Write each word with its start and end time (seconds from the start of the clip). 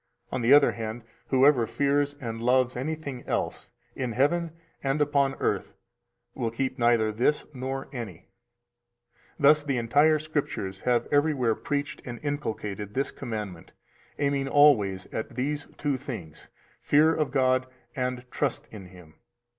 On 0.31 0.41
the 0.41 0.51
other 0.51 0.71
hand, 0.71 1.03
whoever 1.27 1.67
fears 1.67 2.15
and 2.19 2.41
loves 2.41 2.75
anything 2.75 3.21
else 3.27 3.69
in 3.95 4.13
heaven 4.13 4.51
and 4.83 4.99
upon 4.99 5.35
earth 5.35 5.75
will 6.33 6.49
keep 6.49 6.79
neither 6.79 7.11
this 7.11 7.45
nor 7.53 7.87
any. 7.93 8.25
325 9.37 9.41
Thus 9.43 9.61
the 9.63 9.77
entire 9.77 10.17
Scriptures 10.17 10.79
have 10.89 11.07
everywhere 11.11 11.53
preached 11.53 12.01
and 12.03 12.19
inculcated 12.23 12.95
this 12.95 13.11
commandment, 13.11 13.73
aiming 14.17 14.47
always 14.47 15.05
at 15.13 15.35
these 15.35 15.67
two 15.77 15.97
things: 15.97 16.47
fear 16.81 17.13
of 17.13 17.29
God 17.29 17.67
and 17.95 18.25
trust 18.31 18.67
in 18.71 18.87
Him. 18.87 19.13